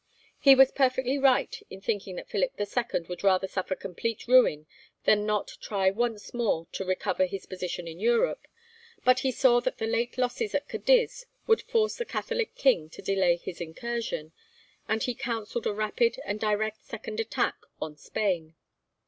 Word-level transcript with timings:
He 0.39 0.55
was 0.55 0.71
perfectly 0.71 1.19
right 1.19 1.55
in 1.69 1.79
thinking 1.79 2.15
that 2.15 2.27
Philip 2.27 2.53
II. 2.59 3.01
would 3.01 3.23
rather 3.23 3.47
suffer 3.47 3.75
complete 3.75 4.27
ruin 4.27 4.65
than 5.03 5.27
not 5.27 5.57
try 5.61 5.91
once 5.91 6.33
more 6.33 6.65
to 6.71 6.83
recover 6.83 7.27
his 7.27 7.45
position 7.45 7.87
in 7.87 7.99
Europe, 7.99 8.47
but 9.05 9.19
he 9.19 9.31
saw 9.31 9.59
that 9.61 9.77
the 9.77 9.85
late 9.85 10.17
losses 10.17 10.55
at 10.55 10.67
Cadiz 10.67 11.27
would 11.45 11.61
force 11.61 11.97
the 11.97 12.05
Catholic 12.05 12.55
king 12.55 12.89
to 12.89 13.03
delay 13.03 13.35
his 13.35 13.61
incursion, 13.61 14.31
and 14.87 15.03
he 15.03 15.13
counselled 15.13 15.67
a 15.67 15.71
rapid 15.71 16.19
and 16.25 16.39
direct 16.39 16.83
second 16.83 17.19
attack 17.19 17.57
on 17.79 17.95
Spain. 17.95 18.55